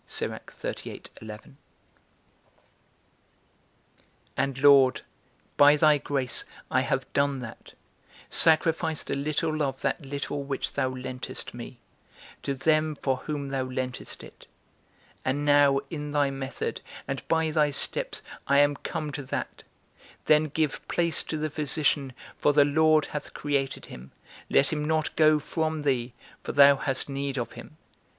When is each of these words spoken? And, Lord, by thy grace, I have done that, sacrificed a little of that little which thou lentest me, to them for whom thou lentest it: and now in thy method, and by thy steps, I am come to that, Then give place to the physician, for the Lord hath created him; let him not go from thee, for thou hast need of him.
And, 4.35 4.57
Lord, 4.63 5.01
by 5.57 5.75
thy 5.75 5.97
grace, 5.99 6.43
I 6.71 6.81
have 6.81 7.13
done 7.13 7.39
that, 7.41 7.73
sacrificed 8.27 9.11
a 9.11 9.13
little 9.13 9.61
of 9.61 9.81
that 9.81 10.03
little 10.03 10.41
which 10.43 10.73
thou 10.73 10.89
lentest 10.89 11.53
me, 11.53 11.77
to 12.41 12.55
them 12.55 12.95
for 12.95 13.17
whom 13.17 13.49
thou 13.49 13.61
lentest 13.65 14.23
it: 14.23 14.47
and 15.23 15.45
now 15.45 15.79
in 15.91 16.13
thy 16.13 16.31
method, 16.31 16.81
and 17.07 17.21
by 17.27 17.51
thy 17.51 17.69
steps, 17.69 18.23
I 18.47 18.57
am 18.57 18.77
come 18.77 19.11
to 19.11 19.21
that, 19.21 19.61
Then 20.25 20.45
give 20.45 20.81
place 20.87 21.21
to 21.21 21.37
the 21.37 21.51
physician, 21.51 22.13
for 22.39 22.53
the 22.53 22.65
Lord 22.65 23.05
hath 23.05 23.35
created 23.35 23.85
him; 23.85 24.13
let 24.49 24.73
him 24.73 24.83
not 24.83 25.15
go 25.15 25.37
from 25.37 25.83
thee, 25.83 26.13
for 26.43 26.53
thou 26.53 26.77
hast 26.77 27.07
need 27.07 27.37
of 27.37 27.51
him. 27.51 27.77